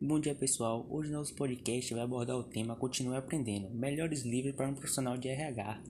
Bom 0.00 0.20
dia 0.20 0.32
pessoal, 0.32 0.86
hoje 0.88 1.10
nosso 1.10 1.34
podcast 1.34 1.92
vai 1.92 2.04
abordar 2.04 2.36
o 2.36 2.44
tema 2.44 2.76
Continue 2.76 3.16
Aprendendo, 3.16 3.68
melhores 3.70 4.22
livros 4.22 4.54
para 4.54 4.68
um 4.68 4.74
profissional 4.74 5.18
de 5.18 5.26
RH. 5.28 5.82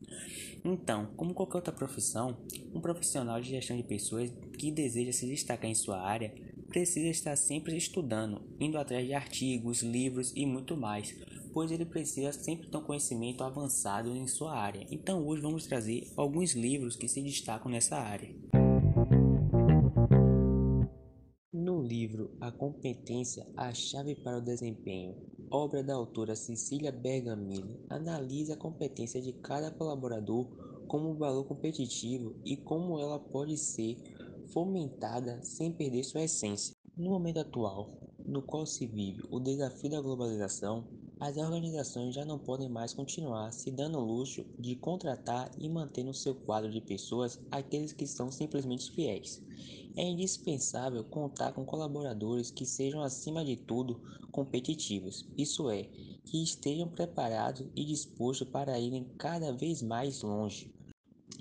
Então, 0.64 1.11
como 1.14 1.34
qualquer 1.34 1.56
outra 1.56 1.74
profissão, 1.74 2.34
um 2.74 2.80
profissional 2.80 3.38
de 3.38 3.50
gestão 3.50 3.76
de 3.76 3.82
pessoas 3.82 4.32
que 4.56 4.72
deseja 4.72 5.12
se 5.12 5.26
destacar 5.26 5.68
em 5.71 5.74
sua 5.74 6.00
área 6.00 6.34
precisa 6.68 7.08
estar 7.08 7.36
sempre 7.36 7.76
estudando, 7.76 8.40
indo 8.58 8.79
atrás 8.79 9.07
de 9.07 9.12
artigos, 9.12 9.82
livros 9.82 10.32
e 10.34 10.46
muito 10.46 10.75
mais, 10.75 11.14
pois 11.52 11.70
ele 11.70 11.84
precisa 11.84 12.32
sempre 12.32 12.66
ter 12.66 12.79
um 12.79 12.82
conhecimento 12.82 13.45
avançado 13.45 14.16
em 14.16 14.27
sua 14.27 14.56
área. 14.56 14.86
Então 14.90 15.27
hoje 15.27 15.43
vamos 15.43 15.66
trazer 15.66 16.11
alguns 16.16 16.54
livros 16.54 16.96
que 16.96 17.09
se 17.09 17.20
destacam 17.20 17.70
nessa 17.70 17.98
área. 17.98 18.34
Livro 21.89 22.36
A 22.39 22.52
Competência, 22.52 23.46
a 23.57 23.72
chave 23.72 24.14
para 24.14 24.36
o 24.36 24.43
desempenho, 24.43 25.17
obra 25.50 25.82
da 25.82 25.95
autora 25.95 26.36
Cecília 26.36 26.93
Bergamini, 26.93 27.81
analisa 27.89 28.53
a 28.53 28.57
competência 28.58 29.22
de 29.22 29.32
cada 29.32 29.71
colaborador 29.71 30.46
como 30.86 31.14
valor 31.14 31.45
competitivo 31.45 32.36
e 32.45 32.59
como 32.59 32.98
ela 32.98 33.19
pode 33.19 33.56
ser 33.56 33.97
fomentada 34.53 35.42
sem 35.42 35.72
perder 35.72 36.05
sua 36.05 36.25
essência. 36.25 36.77
No 36.95 37.11
momento 37.11 37.41
atual, 37.41 37.98
no 38.23 38.42
qual 38.42 38.67
se 38.67 38.86
vive 38.86 39.23
o 39.31 39.41
desafio 39.41 39.91
da 39.91 40.00
globalização, 40.03 40.86
as 41.20 41.36
organizações 41.36 42.14
já 42.14 42.25
não 42.25 42.39
podem 42.39 42.69
mais 42.69 42.95
continuar 42.95 43.53
se 43.53 43.70
dando 43.72 43.98
o 43.98 44.05
luxo 44.05 44.47
de 44.59 44.77
contratar 44.77 45.50
e 45.59 45.69
manter 45.69 46.05
no 46.05 46.14
seu 46.14 46.34
quadro 46.34 46.70
de 46.70 46.81
pessoas 46.81 47.41
aqueles 47.50 47.92
que 47.92 48.06
são 48.06 48.31
simplesmente 48.31 48.92
fiéis. 48.92 49.42
É 49.97 50.03
indispensável 50.03 51.03
contar 51.03 51.53
com 51.53 51.64
colaboradores 51.64 52.53
que 52.53 52.64
sejam, 52.64 53.03
acima 53.03 53.45
de 53.45 53.56
tudo, 53.56 54.00
competitivos, 54.31 55.27
isso 55.36 55.69
é, 55.69 55.89
que 56.25 56.41
estejam 56.41 56.87
preparados 56.87 57.67
e 57.75 57.85
dispostos 57.85 58.48
para 58.48 58.79
irem 58.79 59.05
cada 59.19 59.53
vez 59.53 59.83
mais 59.83 60.23
longe. 60.23 60.73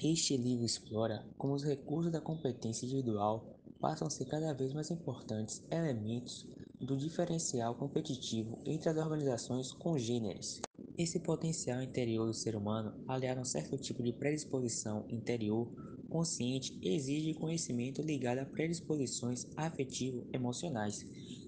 Este 0.04 0.36
livro 0.38 0.66
explora 0.66 1.23
como 1.38 1.54
os 1.54 1.64
recursos 1.64 2.12
da 2.12 2.20
competência 2.20 2.86
individual 2.86 3.60
passam 3.80 4.08
a 4.08 4.12
ser 4.12 4.26
cada 4.26 4.54
vez 4.54 4.73
mais 4.73 4.90
importantes 4.90 5.64
elementos 5.70 6.48
do 6.80 6.95
diferencial 6.95 7.75
competitivo 7.75 8.59
entre 8.66 8.89
as 8.89 8.97
organizações 8.97 9.72
congêneres. 9.72 10.61
Esse 10.97 11.20
potencial 11.20 11.81
interior 11.81 12.25
do 12.25 12.33
ser 12.33 12.56
humano, 12.56 12.94
aliado 13.08 13.39
a 13.39 13.42
um 13.42 13.45
certo 13.45 13.78
tipo 13.78 14.02
de 14.02 14.14
predisposição 14.14 15.05
interior 15.09 15.72
consciente, 16.09 16.78
exige 16.81 17.33
conhecimento 17.33 18.02
ligado 18.02 18.39
a 18.39 18.45
predisposições 18.45 19.45
afetivo-emocionais. 19.55 21.05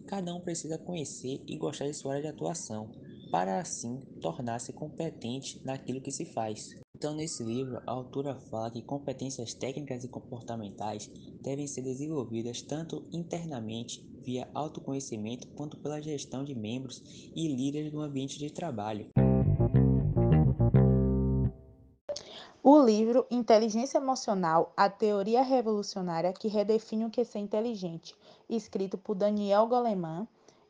Cada 0.08 0.34
um 0.34 0.42
precisa 0.42 0.78
conhecer 0.78 1.42
e 1.48 1.58
gostar 1.58 1.86
de 1.86 1.94
sua 1.94 2.14
área 2.14 2.24
de 2.24 2.30
atuação, 2.30 2.92
para 3.32 3.60
assim 3.60 4.02
tornar-se 4.22 4.74
competente 4.74 5.62
naquilo 5.64 6.02
que 6.02 6.12
se 6.12 6.26
faz. 6.26 6.76
Então, 7.00 7.14
nesse 7.14 7.42
livro, 7.46 7.82
a 7.88 7.92
autora 7.92 8.36
fala 8.36 8.70
que 8.70 8.82
competências 8.82 9.54
técnicas 9.54 10.04
e 10.04 10.10
comportamentais 10.10 11.10
devem 11.40 11.66
ser 11.66 11.82
desenvolvidas 11.82 12.62
tanto 12.62 13.06
internamente 13.10 14.06
via 14.22 14.50
autoconhecimento 14.54 15.48
quanto 15.56 15.78
pela 15.78 16.02
gestão 16.02 16.44
de 16.44 16.54
membros 16.54 17.02
e 17.34 17.48
líderes 17.48 17.90
do 17.90 18.02
ambiente 18.02 18.38
de 18.38 18.52
trabalho. 18.52 19.08
O 22.62 22.84
livro 22.84 23.26
Inteligência 23.32 23.98
Emocional, 23.98 24.74
a 24.76 24.90
teoria 24.90 25.42
revolucionária 25.42 26.34
que 26.34 26.50
redefine 26.50 27.06
o 27.06 27.10
que 27.10 27.22
é 27.22 27.24
ser 27.24 27.40
inteligente, 27.40 28.14
escrito 28.50 28.98
por 28.98 29.16
Daniel 29.16 29.68
Goleman, 29.68 30.28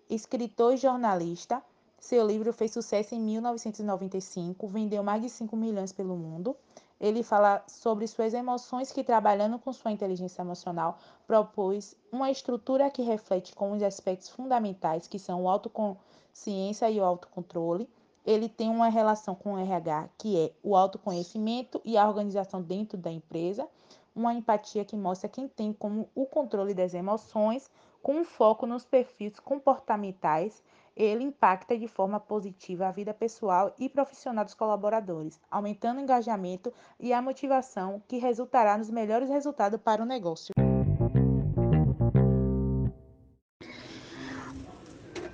escritor 0.08 0.76
e 0.76 0.78
jornalista. 0.78 1.60
Seu 2.00 2.26
livro 2.26 2.52
fez 2.54 2.72
sucesso 2.72 3.14
em 3.14 3.20
1995, 3.20 4.68
vendeu 4.68 5.04
mais 5.04 5.22
de 5.22 5.30
5 5.30 5.56
milhões 5.56 5.92
pelo 5.92 6.16
mundo 6.16 6.56
ele 7.00 7.24
fala 7.24 7.64
sobre 7.66 8.06
suas 8.08 8.34
emoções 8.34 8.92
que, 8.92 9.04
trabalhando 9.04 9.58
com 9.58 9.72
sua 9.72 9.92
inteligência 9.92 10.42
emocional, 10.42 10.98
propôs 11.26 11.96
uma 12.12 12.30
estrutura 12.30 12.92
que 12.92 13.02
reflete 13.02 13.56
com 13.56 13.72
os 13.72 13.82
aspectos 13.82 14.30
fundamentais 14.30 15.08
que 15.08 15.18
são 15.18 15.44
o 15.44 15.50
autoconsciência 15.50 16.90
e 16.90 17.00
o 17.00 17.06
autocontrole. 17.06 17.90
Ele 18.26 18.50
tem 18.50 18.70
uma 18.70 18.90
relação 18.90 19.34
com 19.34 19.54
o 19.54 19.58
RH, 19.58 20.10
que 20.18 20.38
é 20.38 20.52
o 20.62 20.76
autoconhecimento 20.76 21.82
e 21.86 21.98
a 21.98 22.06
organização 22.06 22.62
dentro 22.62 22.98
da 22.98 23.10
empresa, 23.10 23.66
uma 24.14 24.34
empatia 24.34 24.84
que 24.84 24.98
mostra 24.98 25.30
quem 25.30 25.48
tem 25.48 25.72
como 25.72 26.10
o 26.14 26.26
controle 26.26 26.74
das 26.74 26.94
emoções, 26.94 27.70
com 28.02 28.16
um 28.16 28.24
foco 28.24 28.66
nos 28.66 28.86
perfis 28.86 29.40
comportamentais 29.40 30.64
ele 31.00 31.24
impacta 31.24 31.78
de 31.78 31.88
forma 31.88 32.20
positiva 32.20 32.88
a 32.88 32.92
vida 32.92 33.14
pessoal 33.14 33.74
e 33.80 33.88
profissional 33.88 34.44
dos 34.44 34.54
colaboradores, 34.54 35.40
aumentando 35.50 36.00
o 36.00 36.02
engajamento 36.02 36.74
e 37.00 37.14
a 37.14 37.22
motivação, 37.22 38.04
que 38.06 38.18
resultará 38.18 38.78
nos 38.78 38.90
melhores 38.90 39.30
resultados 39.30 39.80
para 39.80 40.04
o 40.04 40.06
negócio. 40.06 40.54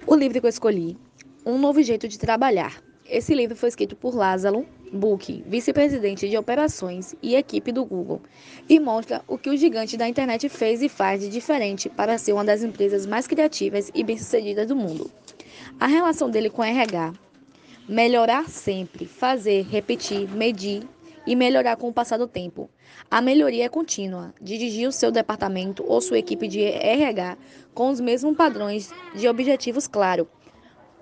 O 0.06 0.16
livro 0.16 0.40
que 0.40 0.46
eu 0.46 0.50
escolhi, 0.50 0.96
Um 1.44 1.58
Novo 1.58 1.82
Jeito 1.82 2.08
de 2.08 2.20
Trabalhar. 2.20 2.80
Esse 3.04 3.34
livro 3.34 3.56
foi 3.56 3.70
escrito 3.70 3.96
por 3.96 4.14
Lázaro 4.16 4.68
Book, 4.96 5.44
vice-presidente 5.46 6.30
de 6.30 6.38
operações 6.38 7.14
e 7.22 7.36
equipe 7.36 7.72
do 7.72 7.84
Google, 7.86 8.22
e 8.68 8.80
mostra 8.80 9.22
o 9.28 9.38
que 9.38 9.50
o 9.50 9.58
gigante 9.58 9.98
da 9.98 10.08
internet 10.08 10.48
fez 10.50 10.82
e 10.82 10.90
faz 10.90 11.22
de 11.22 11.30
diferente 11.30 11.90
para 11.90 12.18
ser 12.18 12.34
uma 12.34 12.46
das 12.46 12.64
empresas 12.64 13.06
mais 13.06 13.28
criativas 13.28 13.92
e 13.94 14.04
bem-sucedidas 14.04 14.68
do 14.68 14.76
mundo. 14.76 15.12
A 15.80 15.88
relação 15.88 16.30
dele 16.30 16.50
com 16.50 16.64
RH. 16.64 17.14
Melhorar 17.88 18.50
sempre, 18.50 19.06
fazer, 19.06 19.64
repetir, 19.64 20.28
medir 20.32 20.88
e 21.28 21.36
melhorar 21.36 21.76
com 21.76 21.90
o 21.90 21.94
passar 21.94 22.18
do 22.18 22.28
tempo. 22.28 22.70
A 23.10 23.22
melhoria 23.22 23.66
é 23.66 23.70
contínua. 23.70 24.34
Dirigir 24.42 24.88
o 24.88 24.92
seu 24.92 25.12
departamento 25.12 25.84
ou 25.88 26.02
sua 26.02 26.20
equipe 26.20 26.48
de 26.48 26.62
RH 26.62 27.38
com 27.74 27.90
os 27.90 28.00
mesmos 28.00 28.36
padrões 28.36 28.92
de 29.14 29.28
objetivos 29.28 29.88
claros. 29.88 30.28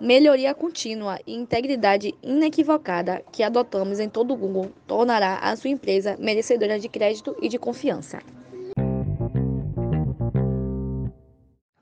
Melhoria 0.04 0.54
contínua 0.54 1.18
e 1.26 1.34
integridade 1.34 2.14
inequivocada 2.22 3.24
que 3.32 3.42
adotamos 3.42 4.02
em 4.02 4.10
todo 4.10 4.34
o 4.34 4.38
Google 4.38 4.70
tornará 4.86 5.38
a 5.38 5.56
sua 5.56 5.70
empresa 5.70 6.18
merecedora 6.20 6.78
de 6.78 6.90
crédito 6.90 7.34
e 7.42 7.48
de 7.48 7.58
confiança. 7.58 8.20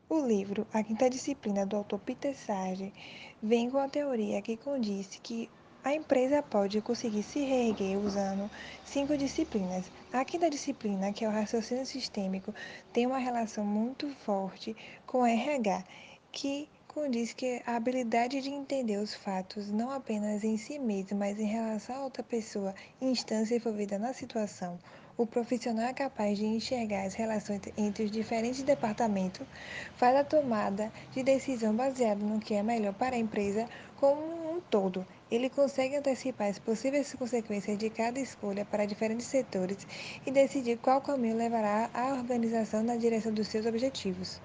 O 0.08 0.20
livro 0.24 0.68
A 0.72 0.84
Quinta 0.84 1.10
Disciplina, 1.10 1.66
do 1.66 1.76
autor 1.76 1.98
Peter 1.98 2.38
Sage, 2.38 2.94
vem 3.42 3.72
com 3.72 3.80
a 3.80 3.90
teoria 3.90 4.40
que 4.40 4.56
condiz 4.56 5.20
que 5.24 5.50
a 5.84 5.92
empresa 5.92 6.44
pode 6.44 6.80
conseguir 6.80 7.24
se 7.24 7.40
reerguer 7.40 7.98
usando 7.98 8.52
cinco 8.86 9.18
disciplinas. 9.18 9.92
A 10.14 10.24
quinta 10.24 10.48
disciplina, 10.48 11.12
que 11.12 11.26
é 11.26 11.28
o 11.28 11.32
raciocínio 11.32 11.88
sistêmico, 11.88 12.54
tem 12.94 13.08
uma 13.08 13.18
relação 13.18 13.66
muito 13.66 14.08
forte 14.24 14.76
com 15.08 15.26
RH, 15.26 15.84
que 16.32 16.70
condiz 16.94 17.32
que 17.32 17.62
a 17.66 17.78
habilidade 17.78 18.42
de 18.42 18.50
entender 18.50 18.98
os 18.98 19.14
fatos 19.14 19.72
não 19.72 19.90
apenas 19.90 20.44
em 20.44 20.58
si 20.58 20.78
mesmo, 20.78 21.18
mas 21.18 21.40
em 21.40 21.46
relação 21.46 21.96
a 21.96 22.04
outra 22.04 22.22
pessoa 22.22 22.76
e 23.00 23.06
instância 23.06 23.56
envolvida 23.56 23.98
na 23.98 24.14
situação, 24.14 24.78
o 25.18 25.26
profissional 25.26 25.88
é 25.88 25.94
capaz 25.94 26.38
de 26.38 26.46
enxergar 26.46 27.04
as 27.04 27.14
relações 27.14 27.62
entre 27.78 28.04
os 28.04 28.12
diferentes 28.12 28.62
departamentos, 28.64 29.48
faz 29.96 30.18
a 30.18 30.24
tomada 30.26 30.92
de 31.14 31.24
decisão 31.24 31.74
baseada 31.74 32.26
no 32.26 32.42
que 32.42 32.56
é 32.56 32.62
melhor 32.62 32.94
para 32.94 33.16
a 33.16 33.20
empresa 33.20 33.70
como 33.96 34.52
um 34.54 34.60
todo. 34.60 35.08
Ele 35.32 35.50
consegue 35.50 35.96
antecipar 35.96 36.50
as 36.50 36.60
possíveis 36.60 37.14
consequências 37.14 37.78
de 37.78 37.90
cada 37.90 38.20
escolha 38.20 38.66
para 38.66 38.86
diferentes 38.86 39.28
setores 39.28 39.88
e 40.26 40.32
decidir 40.32 40.78
qual 40.80 41.00
caminho 41.00 41.38
levará 41.38 41.90
a 41.94 42.16
organização 42.16 42.84
na 42.84 42.98
direção 42.98 43.34
dos 43.34 43.48
seus 43.48 43.66
objetivos. 43.66 44.42